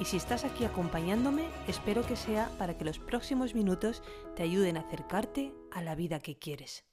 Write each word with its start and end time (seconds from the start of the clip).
y 0.00 0.04
si 0.04 0.16
estás 0.16 0.44
aquí 0.44 0.64
acompañándome, 0.64 1.44
espero 1.66 2.06
que 2.06 2.16
sea 2.16 2.50
para 2.58 2.78
que 2.78 2.84
los 2.84 2.98
próximos 2.98 3.54
minutos 3.54 4.02
te 4.36 4.44
ayuden 4.44 4.76
a 4.76 4.80
acercarte 4.80 5.52
a 5.72 5.82
la 5.82 5.94
vida 5.94 6.20
que 6.20 6.38
quieres. 6.38 6.84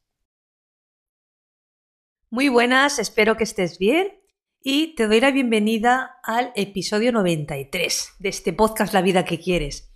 Muy 2.31 2.49
buenas, 2.49 2.97
espero 2.97 3.37
que 3.37 3.43
estés 3.43 3.77
bien 3.77 4.19
y 4.61 4.95
te 4.95 5.07
doy 5.07 5.21
la 5.21 5.31
bienvenida 5.31 6.17
al 6.23 6.51
episodio 6.55 7.11
93 7.11 8.15
de 8.17 8.29
este 8.29 8.51
podcast 8.53 8.93
La 8.93 9.03
vida 9.03 9.23
que 9.23 9.39
quieres. 9.39 9.91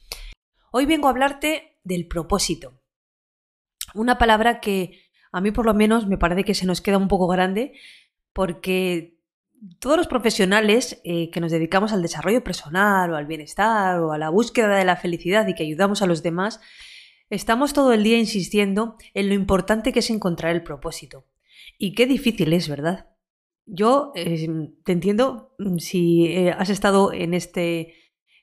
Hoy 0.71 0.85
vengo 0.85 1.07
a 1.07 1.11
hablarte 1.11 1.79
del 1.83 2.07
propósito. 2.07 2.79
Una 3.95 4.19
palabra 4.19 4.59
que 4.59 5.09
a 5.31 5.41
mí 5.41 5.51
por 5.51 5.65
lo 5.65 5.73
menos 5.73 6.07
me 6.07 6.19
parece 6.19 6.43
que 6.43 6.53
se 6.53 6.67
nos 6.67 6.81
queda 6.81 6.97
un 6.97 7.07
poco 7.07 7.27
grande 7.27 7.73
porque 8.33 9.18
todos 9.79 9.97
los 9.97 10.07
profesionales 10.07 11.01
eh, 11.03 11.29
que 11.31 11.39
nos 11.39 11.51
dedicamos 11.51 11.91
al 11.91 12.01
desarrollo 12.01 12.43
personal 12.43 13.11
o 13.11 13.15
al 13.15 13.25
bienestar 13.25 13.99
o 13.99 14.11
a 14.11 14.17
la 14.17 14.29
búsqueda 14.29 14.77
de 14.77 14.85
la 14.85 14.95
felicidad 14.95 15.47
y 15.47 15.55
que 15.55 15.63
ayudamos 15.63 16.01
a 16.01 16.05
los 16.05 16.23
demás, 16.23 16.59
estamos 17.29 17.73
todo 17.73 17.93
el 17.93 18.03
día 18.03 18.17
insistiendo 18.17 18.95
en 19.13 19.27
lo 19.27 19.33
importante 19.33 19.91
que 19.91 19.99
es 19.99 20.09
encontrar 20.09 20.55
el 20.55 20.63
propósito. 20.63 21.25
Y 21.77 21.93
qué 21.93 22.05
difícil 22.05 22.53
es, 22.53 22.69
¿verdad? 22.69 23.09
Yo 23.65 24.11
eh, 24.15 24.47
te 24.83 24.91
entiendo 24.91 25.55
mm, 25.59 25.77
si 25.77 26.27
eh, 26.27 26.51
has 26.51 26.69
estado 26.69 27.13
en 27.13 27.33
este, 27.33 27.95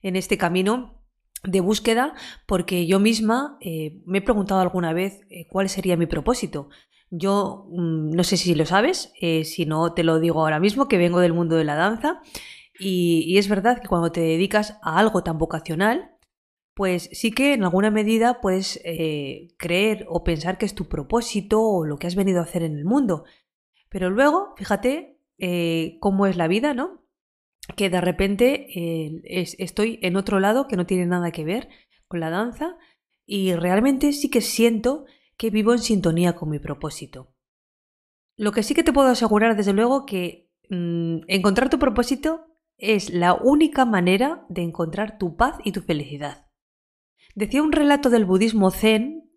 en 0.03 0.17
este 0.17 0.39
camino 0.39 1.03
de 1.45 1.61
búsqueda, 1.61 2.15
porque 2.47 2.87
yo 2.87 2.99
misma 2.99 3.59
me 4.05 4.19
he 4.19 4.23
preguntado 4.23 4.61
alguna 4.61 4.93
vez 4.93 5.21
cuál 5.49 5.69
sería 5.69 5.97
mi 5.97 6.07
propósito. 6.07 6.71
Yo 7.11 7.67
mm, 7.71 8.11
no 8.11 8.25
sé 8.25 8.37
si 8.37 8.55
lo 8.55 8.67
sabes, 8.67 9.13
eh, 9.21 9.45
si 9.45 9.67
no 9.67 9.93
te 9.95 10.05
lo 10.05 10.19
digo 10.21 10.41
ahora 10.41 10.61
mismo, 10.61 10.89
que 10.89 10.99
vengo 10.99 11.21
del 11.21 11.33
mundo 11.33 11.57
de 11.57 11.65
la 11.65 11.77
danza 11.77 12.23
y, 12.79 13.39
es 13.39 13.49
verdad 13.49 13.81
que 13.81 13.89
cuando 13.89 14.13
te 14.13 14.21
dedicas 14.21 14.79
a 14.83 14.99
algo 14.99 15.23
tan 15.23 15.39
vocacional, 15.39 16.11
pues 16.75 17.09
sí 17.13 17.33
que 17.33 17.55
en 17.55 17.65
alguna 17.65 17.91
medida 17.91 18.41
puedes 18.41 18.81
eh, 18.85 19.49
creer 19.57 20.05
o 20.09 20.25
pensar 20.25 20.59
que 20.59 20.67
es 20.67 20.75
tu 20.75 20.89
propósito 20.89 21.63
o 21.63 21.87
lo 21.87 21.99
que 21.99 22.07
has 22.07 22.17
venido 22.17 22.41
a 22.41 22.45
hacer 22.45 22.63
en 22.63 22.77
el 22.77 22.85
mundo. 22.85 23.25
Pero 23.89 24.11
luego, 24.11 24.55
fíjate 24.57 25.19
eh, 25.39 25.97
cómo 26.01 26.27
es 26.27 26.37
la 26.37 26.49
vida, 26.49 26.75
¿no? 26.75 27.03
Que 27.77 27.89
de 27.91 28.01
repente 28.01 28.67
estoy 29.35 29.99
en 30.03 30.17
otro 30.17 30.39
lado 30.39 30.69
que 30.69 30.77
no 30.77 30.87
tiene 30.87 31.07
nada 31.07 31.33
que 31.33 31.45
ver 31.45 31.69
con 32.09 32.21
la 32.21 32.31
danza 32.31 32.77
y 33.27 33.55
realmente 33.55 34.13
sí 34.13 34.31
que 34.31 34.41
siento 34.41 35.07
que 35.37 35.51
vivo 35.51 35.73
en 35.73 35.81
sintonía 35.81 36.35
con 36.35 36.51
mi 36.51 36.59
propósito. 36.59 37.35
Lo 38.37 38.53
que 38.53 38.63
sí 38.63 38.75
que 38.75 38.83
te 38.83 38.93
puedo 38.93 39.09
asegurar, 39.09 39.57
desde 39.57 39.73
luego, 39.73 40.07
que 40.07 40.51
mm, 40.69 41.21
encontrar 41.29 41.71
tu 41.71 41.79
propósito 41.79 42.47
es 42.79 43.11
la 43.11 43.35
única 43.35 43.85
manera 43.85 44.45
de 44.49 44.63
encontrar 44.63 45.19
tu 45.19 45.37
paz 45.37 45.57
y 45.65 45.73
tu 45.73 45.81
felicidad. 45.81 46.47
Decía 47.35 47.63
un 47.63 47.73
relato 47.73 48.11
del 48.11 48.25
budismo 48.25 48.71
zen 48.71 49.31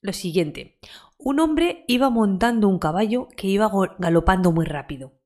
lo 0.00 0.12
siguiente. 0.12 0.78
Un 1.18 1.40
hombre 1.40 1.84
iba 1.86 2.08
montando 2.08 2.68
un 2.68 2.78
caballo 2.78 3.28
que 3.36 3.46
iba 3.46 3.70
galopando 3.98 4.52
muy 4.52 4.64
rápido. 4.64 5.20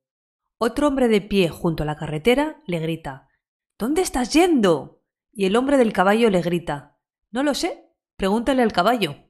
Otro 0.57 0.87
hombre 0.87 1.07
de 1.07 1.21
pie 1.21 1.49
junto 1.49 1.83
a 1.83 1.85
la 1.85 1.95
carretera 1.95 2.61
le 2.65 2.79
grita 2.79 3.29
¿Dónde 3.77 4.01
estás 4.01 4.33
yendo? 4.33 5.03
Y 5.31 5.45
el 5.45 5.55
hombre 5.55 5.77
del 5.77 5.93
caballo 5.93 6.29
le 6.29 6.41
grita 6.41 6.97
No 7.31 7.43
lo 7.43 7.53
sé, 7.53 7.89
pregúntale 8.17 8.61
al 8.61 8.71
caballo. 8.71 9.24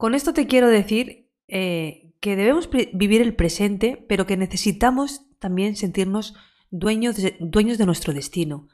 Con 0.00 0.14
esto 0.14 0.32
te 0.32 0.46
quiero 0.46 0.68
decir 0.68 1.30
eh, 1.46 2.14
que 2.20 2.34
debemos 2.34 2.70
vivir 2.94 3.20
el 3.20 3.36
presente, 3.36 4.02
pero 4.08 4.24
que 4.24 4.38
necesitamos 4.38 5.26
también 5.38 5.76
sentirnos 5.76 6.34
dueños 6.70 7.16
de, 7.16 7.36
dueños 7.38 7.76
de 7.76 7.84
nuestro 7.84 8.14
destino. 8.14 8.68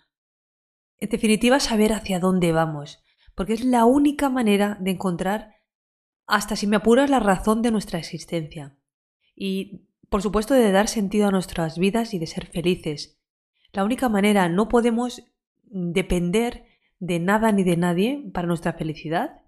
En 0.99 1.09
definitiva, 1.09 1.59
saber 1.59 1.93
hacia 1.95 2.21
dónde 2.21 2.53
vamos, 2.53 3.03
porque 3.35 3.55
es 3.55 3.65
la 3.65 3.87
única 3.87 4.31
manera 4.31 4.79
de 4.81 4.93
encontrar, 4.93 5.57
hasta 6.29 6.55
si 6.55 6.69
me 6.69 6.77
apuras, 6.77 7.11
la 7.11 7.19
razón 7.19 7.61
de 7.61 7.73
nuestra 7.73 7.99
existencia. 7.99 8.79
Y, 9.35 9.89
por 10.09 10.23
supuesto, 10.23 10.55
de 10.55 10.71
dar 10.71 10.87
sentido 10.87 11.27
a 11.27 11.33
nuestras 11.33 11.77
vidas 11.77 12.15
y 12.15 12.21
de 12.21 12.29
ser 12.29 12.47
felices. 12.47 13.19
La 13.73 13.83
única 13.83 14.09
manera, 14.09 14.49
no 14.49 14.69
podemos 14.69 15.25
depender 15.65 16.67
de 17.01 17.19
nada 17.19 17.51
ni 17.51 17.65
de 17.65 17.77
nadie 17.77 18.31
para 18.33 18.47
nuestra 18.47 18.75
felicidad 18.75 19.41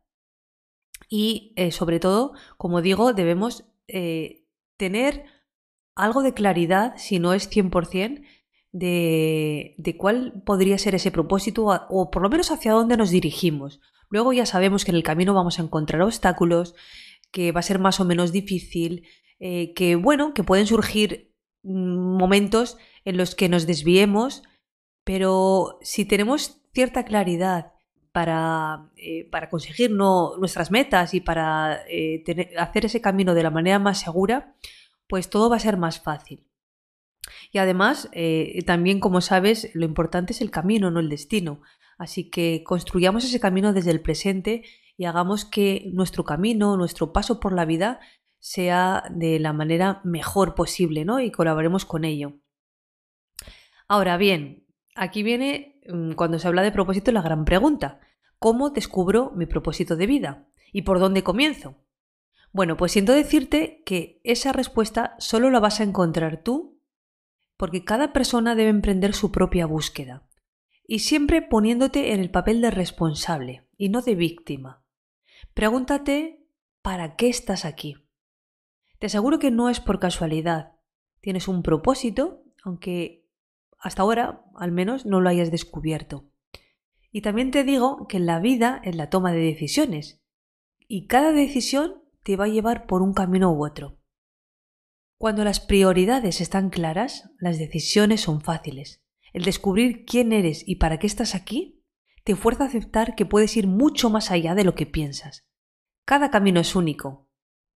y 1.09 1.53
eh, 1.57 1.71
sobre 1.71 2.01
todo, 2.01 2.33
como 2.57 2.83
digo, 2.83 3.13
debemos 3.13 3.65
eh, 3.87 4.45
tener 4.77 5.25
algo 5.95 6.23
de 6.23 6.35
claridad, 6.35 6.95
si 6.97 7.19
no 7.19 7.33
es 7.33 7.51
100%, 7.51 8.25
de, 8.71 9.75
de 9.79 9.97
cuál 9.97 10.43
podría 10.45 10.77
ser 10.79 10.95
ese 10.95 11.11
propósito 11.11 11.65
o 11.89 12.11
por 12.11 12.23
lo 12.23 12.29
menos 12.29 12.51
hacia 12.51 12.73
dónde 12.73 12.97
nos 12.97 13.11
dirigimos. 13.11 13.81
Luego 14.11 14.33
ya 14.33 14.47
sabemos 14.47 14.85
que 14.85 14.91
en 14.91 14.97
el 14.97 15.03
camino 15.03 15.35
vamos 15.35 15.59
a 15.59 15.63
encontrar 15.63 16.03
obstáculos, 16.03 16.75
que 17.31 17.53
va 17.53 17.61
a 17.61 17.65
ser 17.65 17.79
más 17.79 18.01
o 18.01 18.05
menos 18.05 18.33
difícil, 18.33 19.07
eh, 19.39 19.73
que 19.75 19.97
bueno, 19.97 20.35
que 20.35 20.45
pueden 20.45 20.67
surgir 20.67 21.35
mm, 21.63 22.17
momentos 22.19 22.77
en 23.05 23.17
los 23.17 23.35
que 23.35 23.49
nos 23.49 23.67
desviemos, 23.67 24.43
pero 25.05 25.79
si 25.83 26.05
tenemos 26.05 26.61
cierta 26.73 27.05
claridad 27.05 27.73
para, 28.19 28.91
eh, 28.97 29.29
para 29.31 29.49
conseguir 29.49 29.93
nuestras 29.93 30.73
metas 30.73 31.15
y 31.15 31.21
para 31.21 31.85
eh, 31.89 32.25
hacer 32.59 32.87
ese 32.87 33.01
camino 33.01 33.33
de 33.33 33.45
la 33.45 33.53
manera 33.53 33.79
más 33.79 34.01
segura, 34.01 34.57
pues 35.07 35.31
todo 35.31 35.49
va 35.49 35.55
a 35.55 35.61
ser 35.61 35.77
más 35.77 36.01
fácil. 36.01 36.45
Y 37.53 37.59
además, 37.59 38.09
eh, 38.11 38.61
también 38.67 38.99
como 38.99 39.21
sabes, 39.21 39.71
lo 39.73 39.85
importante 39.85 40.33
es 40.33 40.41
el 40.41 40.51
camino, 40.51 40.91
no 40.91 40.99
el 40.99 41.09
destino. 41.09 41.61
Así 41.97 42.29
que 42.29 42.65
construyamos 42.65 43.23
ese 43.23 43.39
camino 43.39 43.73
desde 43.73 43.93
el 43.93 44.01
presente 44.01 44.65
y 44.97 45.05
hagamos 45.05 45.45
que 45.45 45.89
nuestro 45.93 46.25
camino, 46.25 46.77
nuestro 46.77 47.13
paso 47.13 47.39
por 47.39 47.53
la 47.53 47.67
vida 47.67 48.01
sea 48.41 49.05
de 49.13 49.39
la 49.39 49.53
manera 49.53 50.01
mejor 50.03 50.57
posible, 50.57 51.05
¿no? 51.05 51.21
Y 51.21 51.31
colaboremos 51.31 51.85
con 51.85 52.05
ello. 52.05 52.33
Ahora 53.87 54.17
bien, 54.17 54.67
aquí 54.97 55.23
viene, 55.23 55.81
mm, 55.87 56.15
cuando 56.15 56.41
se 56.41 56.49
habla 56.49 56.63
de 56.63 56.73
propósito, 56.73 57.13
la 57.13 57.23
gran 57.23 57.45
pregunta. 57.45 58.01
¿Cómo 58.39 58.71
descubro 58.71 59.33
mi 59.35 59.47
propósito 59.47 59.97
de 59.97 60.07
vida? 60.07 60.49
¿Y 60.73 60.83
por 60.83 61.01
dónde 61.01 61.25
comienzo? 61.25 61.77
Bueno, 62.53 62.77
pues 62.77 62.93
siento 62.93 63.13
decirte 63.13 63.83
que 63.85 64.21
esa 64.25 64.53
respuesta 64.53 65.17
solo 65.19 65.51
la 65.51 65.61
vas 65.61 65.81
a 65.81 65.85
encontrar 65.85 66.43
tú, 66.43 66.81
porque 67.57 67.85
cada 67.85 68.13
persona 68.13 68.55
debe 68.55 68.71
emprender 68.71 69.15
su 69.15 69.33
propia 69.33 69.67
búsqueda, 69.67 70.29
y 70.87 71.01
siempre 71.01 71.43
poniéndote 71.43 72.13
en 72.13 72.21
el 72.21 72.31
papel 72.31 72.61
de 72.61 72.71
responsable 72.71 73.67
y 73.77 73.89
no 73.89 74.03
de 74.03 74.15
víctima. 74.15 74.85
Pregúntate, 75.53 76.47
¿para 76.81 77.17
qué 77.17 77.29
estás 77.29 77.65
aquí? 77.65 77.97
Te 78.99 79.07
aseguro 79.07 79.39
que 79.39 79.51
no 79.51 79.69
es 79.69 79.81
por 79.81 79.99
casualidad. 79.99 80.77
Tienes 81.21 81.49
un 81.49 81.63
propósito, 81.63 82.45
aunque 82.63 83.27
hasta 83.79 84.03
ahora 84.03 84.45
al 84.55 84.73
menos 84.73 85.07
no 85.07 85.21
lo 85.21 85.29
hayas 85.29 85.51
descubierto. 85.51 86.28
Y 87.11 87.23
también 87.23 87.51
te 87.51 87.65
digo 87.65 88.07
que 88.09 88.19
la 88.19 88.39
vida 88.39 88.81
es 88.85 88.97
la 88.97 89.11
toma 89.11 89.33
de 89.33 89.41
decisiones, 89.41 90.21
y 90.87 91.07
cada 91.07 91.33
decisión 91.33 92.03
te 92.23 92.37
va 92.37 92.45
a 92.45 92.49
llevar 92.49 92.87
por 92.87 93.03
un 93.03 93.15
camino 93.15 93.53
u 93.53 93.65
otro. 93.65 93.99
Cuando 95.19 95.45
las 95.45 95.61
prioridades 95.61 96.41
están 96.41 96.71
claras, 96.71 97.31
las 97.39 97.59
decisiones 97.59 98.21
son 98.21 98.41
fáciles. 98.41 99.03
El 99.33 99.45
descubrir 99.45 100.05
quién 100.05 100.33
eres 100.33 100.63
y 100.67 100.77
para 100.77 100.99
qué 100.99 101.07
estás 101.07 101.35
aquí 101.35 101.85
te 102.25 102.37
fuerza 102.37 102.65
a 102.65 102.67
aceptar 102.69 103.15
que 103.15 103.27
puedes 103.27 103.57
ir 103.57 103.67
mucho 103.67 104.11
más 104.11 104.31
allá 104.31 104.55
de 104.55 104.65
lo 104.65 104.75
que 104.75 104.87
piensas. 104.87 105.47
Cada 106.05 106.31
camino 106.31 106.61
es 106.61 106.77
único, 106.77 107.29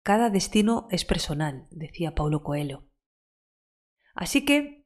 cada 0.02 0.30
destino 0.30 0.88
es 0.90 1.04
personal, 1.04 1.66
decía 1.70 2.14
Paulo 2.14 2.42
Coelho. 2.42 2.88
Así 4.14 4.44
que 4.44 4.81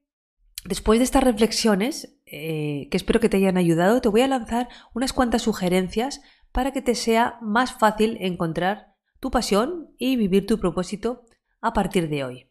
Después 0.69 0.99
de 0.99 1.05
estas 1.05 1.23
reflexiones, 1.23 2.19
eh, 2.27 2.89
que 2.91 2.97
espero 2.97 3.21
que 3.21 3.29
te 3.29 3.37
hayan 3.37 3.57
ayudado, 3.57 4.01
te 4.01 4.09
voy 4.09 4.23
a 4.23 4.29
lanzar 4.29 4.69
unas 4.95 5.13
cuantas 5.13 5.43
sugerencias 5.43 6.23
para 6.51 6.73
que 6.73 6.83
te 6.83 6.97
sea 6.97 7.39
más 7.41 7.73
fácil 7.75 8.19
encontrar 8.21 8.97
tu 9.21 9.31
pasión 9.31 9.95
y 9.97 10.17
vivir 10.17 10.45
tu 10.45 10.59
propósito 10.59 11.25
a 11.61 11.73
partir 11.73 12.09
de 12.09 12.25
hoy. 12.25 12.51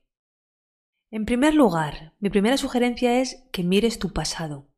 En 1.12 1.25
primer 1.25 1.56
lugar, 1.56 2.13
mi 2.19 2.29
primera 2.29 2.56
sugerencia 2.56 3.19
es 3.19 3.44
que 3.51 3.63
mires 3.63 4.00
tu 4.00 4.13
pasado. 4.13 4.69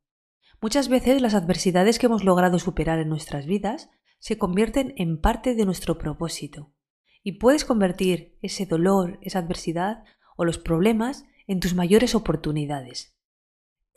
Muchas 0.59 0.89
veces 0.89 1.21
las 1.21 1.35
adversidades 1.35 1.99
que 1.99 2.07
hemos 2.07 2.23
logrado 2.23 2.57
superar 2.57 2.97
en 2.97 3.09
nuestras 3.09 3.45
vidas 3.45 3.91
se 4.17 4.39
convierten 4.39 4.95
en 4.97 5.21
parte 5.21 5.53
de 5.53 5.65
nuestro 5.65 5.99
propósito 5.99 6.73
y 7.21 7.33
puedes 7.33 7.65
convertir 7.65 8.35
ese 8.41 8.65
dolor, 8.65 9.19
esa 9.21 9.39
adversidad 9.39 10.03
o 10.37 10.43
los 10.43 10.57
problemas 10.57 11.25
en 11.45 11.59
tus 11.59 11.75
mayores 11.75 12.15
oportunidades. 12.15 13.16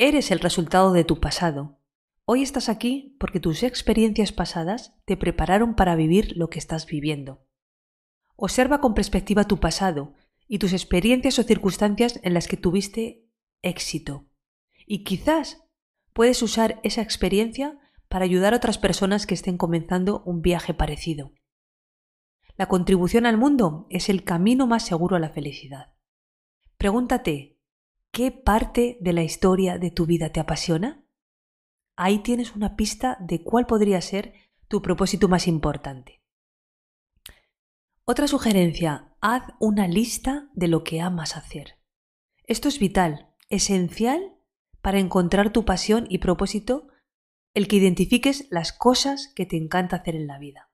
Eres 0.02 0.30
el 0.30 0.40
resultado 0.40 0.94
de 0.94 1.04
tu 1.04 1.20
pasado. 1.20 1.78
Hoy 2.24 2.42
estás 2.42 2.70
aquí 2.70 3.18
porque 3.20 3.38
tus 3.38 3.62
experiencias 3.62 4.32
pasadas 4.32 4.94
te 5.04 5.18
prepararon 5.18 5.74
para 5.74 5.94
vivir 5.94 6.38
lo 6.38 6.48
que 6.48 6.58
estás 6.58 6.86
viviendo. 6.86 7.46
Observa 8.34 8.80
con 8.80 8.94
perspectiva 8.94 9.44
tu 9.44 9.60
pasado 9.60 10.14
y 10.48 10.58
tus 10.58 10.72
experiencias 10.72 11.38
o 11.38 11.42
circunstancias 11.42 12.18
en 12.22 12.32
las 12.32 12.48
que 12.48 12.56
tuviste 12.56 13.28
éxito. 13.60 14.24
Y 14.86 15.04
quizás 15.04 15.68
puedes 16.14 16.40
usar 16.40 16.80
esa 16.82 17.02
experiencia 17.02 17.78
para 18.08 18.24
ayudar 18.24 18.54
a 18.54 18.56
otras 18.56 18.78
personas 18.78 19.26
que 19.26 19.34
estén 19.34 19.58
comenzando 19.58 20.22
un 20.24 20.40
viaje 20.40 20.72
parecido. 20.72 21.34
La 22.56 22.68
contribución 22.68 23.26
al 23.26 23.36
mundo 23.36 23.86
es 23.90 24.08
el 24.08 24.24
camino 24.24 24.66
más 24.66 24.82
seguro 24.82 25.16
a 25.16 25.20
la 25.20 25.28
felicidad. 25.28 25.92
Pregúntate, 26.78 27.59
¿qué 28.10 28.30
parte 28.30 28.98
de 29.00 29.12
la 29.12 29.22
historia 29.22 29.78
de 29.78 29.90
tu 29.90 30.06
vida 30.06 30.30
te 30.30 30.40
apasiona? 30.40 31.04
Ahí 31.96 32.20
tienes 32.20 32.54
una 32.54 32.76
pista 32.76 33.16
de 33.20 33.42
cuál 33.42 33.66
podría 33.66 34.00
ser 34.00 34.32
tu 34.68 34.82
propósito 34.82 35.28
más 35.28 35.46
importante. 35.46 36.22
Otra 38.04 38.26
sugerencia, 38.26 39.14
haz 39.20 39.42
una 39.60 39.86
lista 39.86 40.50
de 40.54 40.68
lo 40.68 40.82
que 40.82 41.00
amas 41.00 41.36
hacer. 41.36 41.78
Esto 42.44 42.68
es 42.68 42.78
vital, 42.78 43.34
esencial 43.48 44.36
para 44.80 44.98
encontrar 44.98 45.52
tu 45.52 45.64
pasión 45.64 46.06
y 46.08 46.18
propósito, 46.18 46.88
el 47.54 47.68
que 47.68 47.76
identifiques 47.76 48.46
las 48.50 48.72
cosas 48.72 49.32
que 49.34 49.46
te 49.46 49.56
encanta 49.56 49.96
hacer 49.96 50.16
en 50.16 50.26
la 50.26 50.38
vida. 50.38 50.70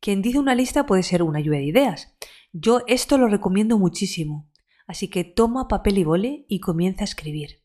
Quien 0.00 0.22
dice 0.22 0.38
una 0.38 0.54
lista 0.54 0.86
puede 0.86 1.02
ser 1.02 1.22
una 1.22 1.40
lluvia 1.40 1.60
de 1.60 1.66
ideas. 1.66 2.16
Yo 2.52 2.82
esto 2.86 3.18
lo 3.18 3.28
recomiendo 3.28 3.78
muchísimo, 3.78 4.50
así 4.86 5.08
que 5.08 5.24
toma 5.24 5.68
papel 5.68 5.98
y 5.98 6.04
bole 6.04 6.46
y 6.48 6.60
comienza 6.60 7.02
a 7.02 7.04
escribir. 7.04 7.62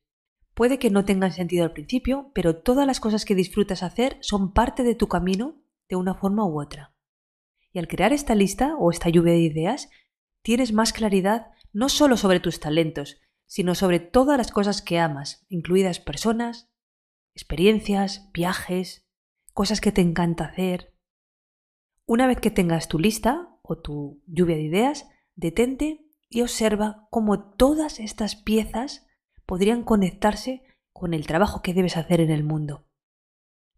Puede 0.54 0.80
que 0.80 0.90
no 0.90 1.06
tengan 1.06 1.32
sentido 1.32 1.64
al 1.64 1.74
principio, 1.74 2.32
pero 2.34 2.58
todas 2.58 2.86
las 2.86 3.00
cosas 3.00 3.26
que 3.26 3.36
disfrutas 3.36 3.84
hacer 3.84 4.18
son 4.22 4.54
parte 4.54 4.84
de 4.84 4.96
tu 4.96 5.08
camino 5.08 5.64
de 5.88 5.96
una 5.96 6.16
forma 6.16 6.46
u 6.46 6.62
otra. 6.62 6.94
Y 7.72 7.80
al 7.80 7.88
crear 7.88 8.12
esta 8.12 8.36
lista 8.36 8.76
o 8.78 8.92
esta 8.92 9.10
lluvia 9.10 9.34
de 9.34 9.40
ideas, 9.40 9.90
tienes 10.42 10.74
más 10.74 10.94
claridad 10.94 11.52
no 11.72 11.90
solo 11.90 12.18
sobre 12.18 12.40
tus 12.40 12.60
talentos, 12.60 13.18
sino 13.46 13.76
sobre 13.76 14.00
todas 14.00 14.38
las 14.38 14.52
cosas 14.52 14.82
que 14.82 15.00
amas, 15.00 15.46
incluidas 15.50 16.00
personas, 16.00 16.70
experiencias, 17.34 18.30
viajes, 18.34 19.08
cosas 19.54 19.82
que 19.82 19.92
te 19.92 20.02
encanta 20.02 20.46
hacer. 20.46 20.94
Una 22.06 22.28
vez 22.28 22.40
que 22.40 22.52
tengas 22.52 22.88
tu 22.88 23.00
lista 23.00 23.58
o 23.62 23.78
tu 23.78 24.22
lluvia 24.26 24.56
de 24.56 24.64
ideas, 24.64 25.08
detente 25.36 26.06
y 26.32 26.42
observa 26.42 27.08
cómo 27.12 27.52
todas 27.56 28.00
estas 28.00 28.38
piezas 28.38 29.06
podrían 29.46 29.84
conectarse 29.84 30.64
con 30.94 31.14
el 31.14 31.28
trabajo 31.28 31.62
que 31.62 31.74
debes 31.74 31.98
hacer 31.98 32.22
en 32.22 32.32
el 32.32 32.44
mundo. 32.44 32.88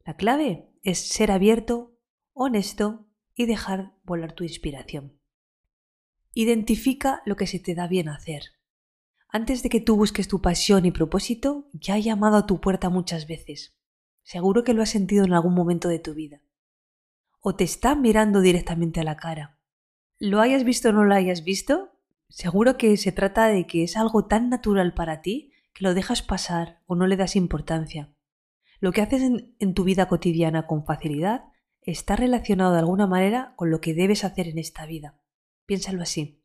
La 0.06 0.16
clave 0.16 0.70
es 0.84 1.00
ser 1.00 1.32
abierto, 1.32 1.98
honesto 2.32 3.08
y 3.34 3.48
dejar 3.48 3.96
volar 4.04 4.34
tu 4.34 4.44
inspiración. 4.44 5.20
Identifica 6.36 7.24
lo 7.26 7.36
que 7.36 7.48
se 7.48 7.60
te 7.60 7.74
da 7.74 7.88
bien 7.88 8.08
hacer. 8.08 8.44
Antes 9.30 9.64
de 9.64 9.70
que 9.70 9.82
tú 9.82 9.96
busques 9.96 10.28
tu 10.28 10.40
pasión 10.40 10.86
y 10.86 10.92
propósito, 10.92 11.70
ya 11.74 11.96
ha 11.96 12.00
llamado 12.00 12.38
a 12.38 12.46
tu 12.46 12.62
puerta 12.62 12.90
muchas 12.90 13.26
veces. 13.26 13.76
Seguro 14.22 14.64
que 14.64 14.76
lo 14.76 14.84
has 14.84 14.90
sentido 14.90 15.26
en 15.26 15.34
algún 15.34 15.56
momento 15.56 15.90
de 15.90 15.98
tu 15.98 16.14
vida. 16.14 16.44
O 17.40 17.56
te 17.56 17.64
está 17.64 17.96
mirando 17.96 18.42
directamente 18.42 19.00
a 19.00 19.04
la 19.04 19.18
cara. 19.18 19.60
Lo 20.20 20.40
hayas 20.40 20.64
visto 20.64 20.90
o 20.90 20.92
no 20.92 21.04
lo 21.04 21.16
hayas 21.16 21.44
visto, 21.44 21.93
seguro 22.34 22.78
que 22.78 22.98
se 22.98 23.12
trata 23.12 23.46
de 23.46 23.68
que 23.68 23.84
es 23.84 23.96
algo 23.96 24.26
tan 24.26 24.50
natural 24.50 24.96
para 24.96 25.22
ti 25.22 25.54
que 25.72 25.84
lo 25.84 25.94
dejas 25.94 26.24
pasar 26.24 26.82
o 26.88 26.96
no 26.96 27.06
le 27.06 27.16
das 27.16 27.36
importancia. 27.36 28.12
Lo 28.80 28.92
que 28.92 29.02
haces 29.02 29.22
en, 29.22 29.74
tu 29.76 29.84
vida 29.84 30.08
cotidiana 30.08 30.66
con 30.66 30.84
facilidad 30.84 31.46
está 31.82 32.16
relacionado 32.16 32.74
de 32.74 32.80
alguna 32.80 33.06
manera 33.06 33.54
con 33.56 33.70
lo 33.70 33.82
que 33.82 33.94
debes 33.94 34.24
hacer 34.24 34.48
en 34.48 34.58
esta 34.58 34.88
vida. 34.88 35.22
Piénsalo 35.68 36.02
así. 36.02 36.44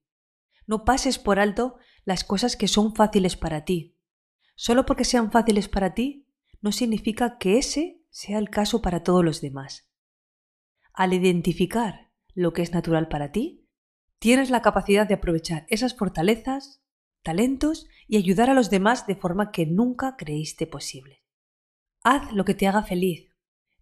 No 0.67 0.85
pases 0.85 1.19
por 1.19 1.40
alto 1.40 1.79
las 2.05 2.23
cosas 2.23 2.56
que 2.56 2.69
son 2.69 2.94
fáciles 2.94 3.37
para 3.37 3.64
ti. 3.64 3.96
Solo 4.56 4.85
porque 4.85 5.05
sean 5.05 5.32
fáciles 5.32 5.69
para 5.69 5.94
ti 5.94 6.29
no 6.61 6.70
significa 6.70 7.38
que 7.38 7.56
ese 7.56 8.05
sea 8.11 8.38
el 8.38 8.50
caso 8.50 8.82
para 8.82 9.02
todos 9.02 9.25
los 9.25 9.40
demás. 9.40 9.90
Al 10.93 11.14
identificar 11.14 12.12
lo 12.35 12.52
que 12.52 12.61
es 12.61 12.73
natural 12.73 13.08
para 13.08 13.32
ti, 13.32 13.68
tienes 14.19 14.50
la 14.50 14.62
capacidad 14.62 15.06
de 15.06 15.15
aprovechar 15.15 15.67
esas 15.69 15.94
fortalezas, 15.94 16.82
talentos 17.23 17.87
y 18.06 18.17
ayudar 18.17 18.50
a 18.50 18.55
los 18.55 18.70
demás 18.70 19.06
de 19.06 19.17
forma 19.17 19.50
que 19.50 19.67
nunca 19.67 20.17
creíste 20.17 20.67
posible. 20.67 21.25
Haz 22.03 22.32
lo 22.32 22.44
que 22.44 22.55
te 22.55 22.67
haga 22.67 22.82
feliz, 22.82 23.29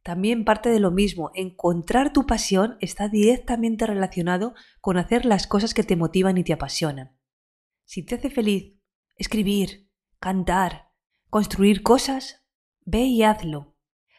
también 0.07 0.45
parte 0.45 0.69
de 0.69 0.79
lo 0.79 0.93
mismo, 0.93 1.33
encontrar 1.35 2.13
tu 2.13 2.27
pasión 2.27 2.77
está 2.81 3.09
directamente 3.09 3.89
relacionado 3.89 4.55
con 4.81 4.99
hacer 4.99 5.25
las 5.25 5.49
cosas 5.49 5.75
que 5.75 5.83
te 5.83 5.97
motivan 5.97 6.39
y 6.39 6.45
te 6.45 6.53
apasionan. 6.53 7.19
Si 7.85 8.05
te 8.05 8.15
hace 8.15 8.31
feliz 8.31 8.79
escribir, 9.17 9.91
cantar, 10.21 10.93
construir 11.29 11.83
cosas, 11.83 12.47
ve 12.85 13.01
y 13.01 13.25
hazlo. 13.25 13.75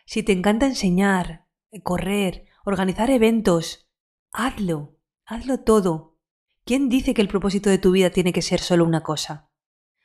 Si 0.06 0.24
te 0.24 0.34
encanta 0.34 0.66
enseñar, 0.66 1.48
correr, 1.84 2.48
organizar 2.66 3.10
eventos, 3.10 3.90
hazlo, 4.34 4.97
hazlo 5.28 5.60
todo. 5.60 6.18
¿Quién 6.64 6.90
dice 6.90 7.14
que 7.14 7.22
el 7.22 7.28
propósito 7.28 7.70
de 7.70 7.78
tu 7.78 7.92
vida 7.92 8.10
tiene 8.10 8.34
que 8.34 8.42
ser 8.42 8.62
solo 8.62 8.86
una 8.86 9.04
cosa? 9.04 9.52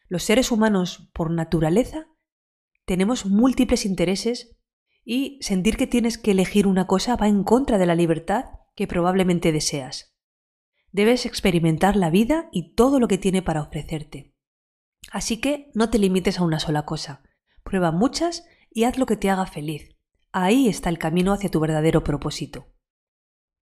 Los 0.08 0.24
seres 0.24 0.50
humanos, 0.50 1.08
por 1.14 1.30
naturaleza, 1.30 2.08
tenemos 2.84 3.24
múltiples 3.24 3.86
intereses 3.86 4.56
y 5.04 5.38
sentir 5.40 5.76
que 5.76 5.86
tienes 5.86 6.18
que 6.18 6.32
elegir 6.32 6.66
una 6.66 6.86
cosa 6.86 7.16
va 7.16 7.28
en 7.28 7.44
contra 7.44 7.78
de 7.78 7.86
la 7.86 7.94
libertad 7.94 8.46
que 8.74 8.86
probablemente 8.86 9.52
deseas. 9.52 10.16
Debes 10.90 11.24
experimentar 11.24 11.96
la 11.96 12.10
vida 12.10 12.48
y 12.52 12.74
todo 12.74 13.00
lo 13.00 13.08
que 13.08 13.18
tiene 13.18 13.42
para 13.42 13.62
ofrecerte. 13.62 14.34
Así 15.10 15.40
que 15.40 15.70
no 15.74 15.88
te 15.88 15.98
limites 15.98 16.38
a 16.38 16.44
una 16.44 16.58
sola 16.58 16.84
cosa. 16.84 17.22
Prueba 17.62 17.92
muchas 17.92 18.44
y 18.70 18.84
haz 18.84 18.98
lo 18.98 19.06
que 19.06 19.16
te 19.16 19.30
haga 19.30 19.46
feliz. 19.46 19.96
Ahí 20.32 20.68
está 20.68 20.90
el 20.90 20.98
camino 20.98 21.32
hacia 21.32 21.50
tu 21.50 21.60
verdadero 21.60 22.02
propósito. 22.02 22.71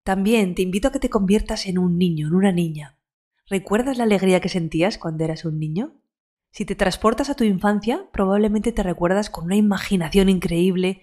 También 0.02 0.54
te 0.54 0.62
invito 0.62 0.88
a 0.88 0.92
que 0.92 0.98
te 0.98 1.10
conviertas 1.10 1.66
en 1.66 1.78
un 1.78 1.98
niño, 1.98 2.28
en 2.28 2.34
una 2.34 2.52
niña. 2.52 2.98
¿Recuerdas 3.46 3.98
la 3.98 4.04
alegría 4.04 4.40
que 4.40 4.48
sentías 4.48 4.96
cuando 4.96 5.24
eras 5.24 5.44
un 5.44 5.58
niño? 5.58 6.00
Si 6.52 6.64
te 6.64 6.74
transportas 6.74 7.30
a 7.30 7.34
tu 7.34 7.44
infancia, 7.44 8.08
probablemente 8.12 8.72
te 8.72 8.82
recuerdas 8.82 9.30
con 9.30 9.44
una 9.44 9.56
imaginación 9.56 10.28
increíble 10.28 11.02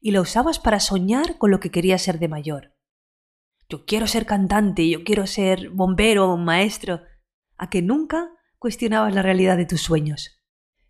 y 0.00 0.12
la 0.12 0.20
usabas 0.20 0.58
para 0.58 0.80
soñar 0.80 1.38
con 1.38 1.50
lo 1.50 1.60
que 1.60 1.70
querías 1.70 2.02
ser 2.02 2.18
de 2.18 2.28
mayor. 2.28 2.76
Yo 3.68 3.84
quiero 3.84 4.06
ser 4.06 4.26
cantante, 4.26 4.88
yo 4.88 5.02
quiero 5.04 5.26
ser 5.26 5.70
bombero 5.70 6.30
o 6.30 6.36
maestro, 6.36 7.02
a 7.56 7.68
que 7.68 7.82
nunca 7.82 8.30
cuestionabas 8.58 9.14
la 9.14 9.22
realidad 9.22 9.56
de 9.56 9.66
tus 9.66 9.80
sueños. 9.80 10.40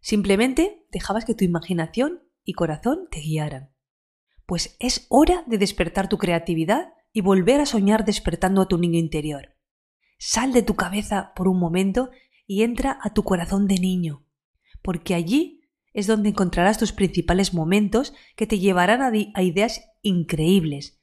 Simplemente 0.00 0.86
dejabas 0.92 1.24
que 1.24 1.34
tu 1.34 1.44
imaginación 1.44 2.22
y 2.44 2.52
corazón 2.52 3.08
te 3.10 3.20
guiaran. 3.20 3.72
Pues 4.44 4.76
es 4.78 5.06
hora 5.08 5.42
de 5.46 5.58
despertar 5.58 6.08
tu 6.08 6.18
creatividad 6.18 6.92
y 7.16 7.22
volver 7.22 7.62
a 7.62 7.64
soñar 7.64 8.04
despertando 8.04 8.60
a 8.60 8.68
tu 8.68 8.76
niño 8.76 8.98
interior. 8.98 9.56
Sal 10.18 10.52
de 10.52 10.60
tu 10.60 10.76
cabeza 10.76 11.32
por 11.34 11.48
un 11.48 11.58
momento 11.58 12.10
y 12.46 12.62
entra 12.62 12.98
a 13.02 13.14
tu 13.14 13.22
corazón 13.22 13.66
de 13.66 13.76
niño, 13.76 14.26
porque 14.82 15.14
allí 15.14 15.62
es 15.94 16.06
donde 16.06 16.28
encontrarás 16.28 16.76
tus 16.76 16.92
principales 16.92 17.54
momentos 17.54 18.12
que 18.36 18.46
te 18.46 18.58
llevarán 18.58 19.00
a, 19.00 19.42
ideas 19.42 19.80
increíbles 20.02 21.00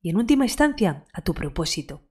y 0.00 0.10
en 0.10 0.18
última 0.18 0.44
instancia 0.44 1.04
a 1.12 1.22
tu 1.22 1.34
propósito. 1.34 2.08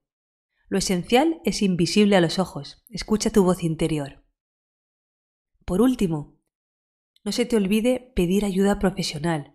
Lo 0.68 0.78
esencial 0.78 1.40
es 1.46 1.62
invisible 1.62 2.18
a 2.18 2.22
los 2.22 2.40
ojos. 2.40 2.84
Escucha 2.90 3.30
tu 3.30 3.46
voz 3.46 3.64
interior. 3.64 4.26
Por 5.64 5.82
último, 5.82 6.42
no 7.24 7.32
se 7.32 7.46
te 7.46 7.56
olvide 7.56 8.12
pedir 8.18 8.44
ayuda 8.44 8.80
profesional. 8.80 9.55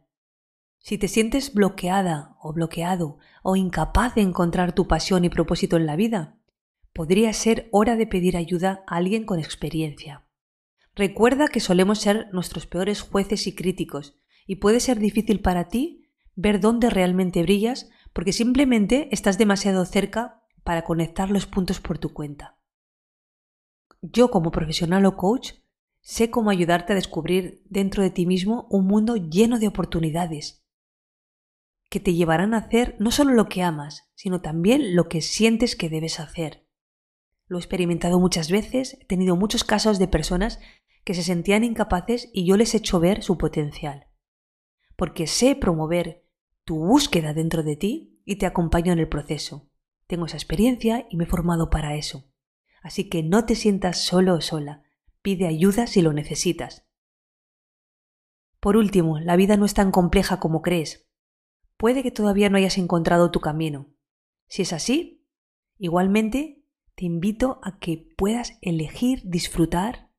Si 0.80 0.98
te 0.98 1.08
sientes 1.08 1.54
bloqueada 1.54 2.36
o 2.40 2.52
bloqueado 2.52 3.18
o 3.42 3.54
incapaz 3.54 4.14
de 4.14 4.22
encontrar 4.22 4.74
tu 4.74 4.88
pasión 4.88 5.24
y 5.24 5.28
propósito 5.28 5.76
en 5.76 5.86
la 5.86 5.94
vida, 5.94 6.38
podría 6.92 7.32
ser 7.32 7.68
hora 7.70 7.96
de 7.96 8.06
pedir 8.06 8.36
ayuda 8.36 8.82
a 8.86 8.96
alguien 8.96 9.24
con 9.24 9.38
experiencia. 9.38 10.26
Recuerda 10.96 11.48
que 11.48 11.60
solemos 11.60 12.00
ser 12.00 12.28
nuestros 12.32 12.66
peores 12.66 13.02
jueces 13.02 13.46
y 13.46 13.54
críticos, 13.54 14.18
y 14.46 14.56
puede 14.56 14.80
ser 14.80 14.98
difícil 14.98 15.40
para 15.40 15.68
ti 15.68 16.08
ver 16.34 16.60
dónde 16.60 16.90
realmente 16.90 17.42
brillas 17.42 17.88
porque 18.12 18.32
simplemente 18.32 19.08
estás 19.12 19.38
demasiado 19.38 19.84
cerca 19.84 20.42
para 20.64 20.82
conectar 20.82 21.30
los 21.30 21.46
puntos 21.46 21.78
por 21.78 21.98
tu 21.98 22.12
cuenta. 22.12 22.58
Yo 24.02 24.30
como 24.30 24.50
profesional 24.50 25.04
o 25.06 25.16
coach 25.16 25.52
sé 26.00 26.30
cómo 26.30 26.50
ayudarte 26.50 26.94
a 26.94 26.96
descubrir 26.96 27.62
dentro 27.68 28.02
de 28.02 28.10
ti 28.10 28.26
mismo 28.26 28.66
un 28.70 28.86
mundo 28.86 29.16
lleno 29.16 29.58
de 29.58 29.68
oportunidades. 29.68 30.59
Que 31.90 32.00
te 32.00 32.14
llevarán 32.14 32.54
a 32.54 32.58
hacer 32.58 32.96
no 32.98 33.10
solo 33.10 33.34
lo 33.34 33.48
que 33.48 33.62
amas, 33.62 34.08
sino 34.14 34.40
también 34.40 34.94
lo 34.94 35.08
que 35.08 35.20
sientes 35.20 35.76
que 35.76 35.90
debes 35.90 36.20
hacer. 36.20 36.66
Lo 37.46 37.58
he 37.58 37.60
experimentado 37.60 38.20
muchas 38.20 38.50
veces, 38.50 38.96
he 39.00 39.04
tenido 39.06 39.34
muchos 39.34 39.64
casos 39.64 39.98
de 39.98 40.06
personas 40.06 40.60
que 41.04 41.14
se 41.14 41.24
sentían 41.24 41.64
incapaces 41.64 42.30
y 42.32 42.46
yo 42.46 42.56
les 42.56 42.74
he 42.74 42.78
hecho 42.78 43.00
ver 43.00 43.24
su 43.24 43.36
potencial. 43.36 44.06
Porque 44.94 45.26
sé 45.26 45.56
promover 45.56 46.24
tu 46.64 46.78
búsqueda 46.78 47.34
dentro 47.34 47.64
de 47.64 47.74
ti 47.74 48.22
y 48.24 48.36
te 48.36 48.46
acompaño 48.46 48.92
en 48.92 49.00
el 49.00 49.08
proceso. 49.08 49.68
Tengo 50.06 50.26
esa 50.26 50.36
experiencia 50.36 51.06
y 51.10 51.16
me 51.16 51.24
he 51.24 51.26
formado 51.26 51.70
para 51.70 51.96
eso. 51.96 52.30
Así 52.82 53.08
que 53.08 53.24
no 53.24 53.46
te 53.46 53.56
sientas 53.56 53.98
solo 53.98 54.34
o 54.34 54.40
sola. 54.40 54.84
Pide 55.22 55.48
ayuda 55.48 55.88
si 55.88 56.02
lo 56.02 56.12
necesitas. 56.12 56.86
Por 58.60 58.76
último, 58.76 59.18
la 59.18 59.34
vida 59.34 59.56
no 59.56 59.64
es 59.64 59.74
tan 59.74 59.90
compleja 59.90 60.38
como 60.38 60.62
crees. 60.62 61.09
Puede 61.80 62.02
que 62.02 62.10
todavía 62.10 62.50
no 62.50 62.58
hayas 62.58 62.76
encontrado 62.76 63.30
tu 63.30 63.40
camino. 63.40 63.86
Si 64.48 64.60
es 64.60 64.74
así, 64.74 65.26
igualmente 65.78 66.62
te 66.94 67.06
invito 67.06 67.58
a 67.62 67.78
que 67.78 68.06
puedas 68.18 68.58
elegir 68.60 69.22
disfrutar, 69.24 70.10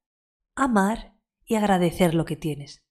amar 0.56 1.15
y 1.46 1.53
agradecer 1.53 2.15
lo 2.15 2.25
que 2.25 2.36
tienes. 2.36 2.84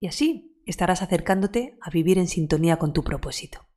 Y 0.00 0.08
así 0.08 0.60
estarás 0.66 1.02
acercándote 1.02 1.78
a 1.80 1.88
vivir 1.90 2.18
en 2.18 2.26
sintonía 2.26 2.78
con 2.78 2.92
tu 2.92 3.04
propósito. 3.04 3.68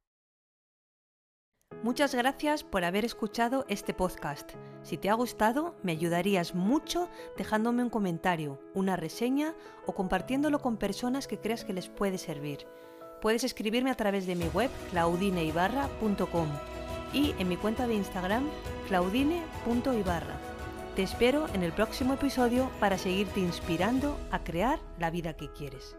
Muchas 1.84 2.16
gracias 2.16 2.64
por 2.64 2.86
haber 2.86 3.06
escuchado 3.06 3.68
este 3.70 3.94
podcast. 3.94 4.54
Si 4.82 4.98
te 4.98 5.12
ha 5.12 5.14
gustado, 5.14 5.76
me 5.84 5.92
ayudarías 5.92 6.56
mucho 6.56 7.08
dejándome 7.38 7.84
un 7.84 7.92
comentario, 7.92 8.60
una 8.74 8.96
reseña 8.96 9.54
o 9.86 9.94
compartiéndolo 9.94 10.58
con 10.58 10.78
personas 10.78 11.28
que 11.28 11.40
creas 11.40 11.64
que 11.64 11.74
les 11.74 11.88
puede 11.88 12.18
servir. 12.18 12.66
Puedes 13.24 13.46
escribirme 13.46 13.90
a 13.90 13.96
través 13.96 14.28
de 14.28 14.36
mi 14.36 14.50
web 14.50 14.70
claudineibarra.com 14.92 16.50
y 17.14 17.34
en 17.40 17.48
mi 17.48 17.56
cuenta 17.56 17.88
de 17.88 17.94
Instagram 17.94 18.50
claudine.ibarra. 18.90 20.38
Te 20.98 21.04
espero 21.04 21.48
en 21.54 21.64
el 21.64 21.72
próximo 21.72 22.16
episodio 22.16 22.70
para 22.82 22.98
seguirte 22.98 23.40
inspirando 23.40 24.20
a 24.30 24.44
crear 24.44 24.78
la 25.00 25.10
vida 25.10 25.38
que 25.38 25.50
quieres. 25.54 25.96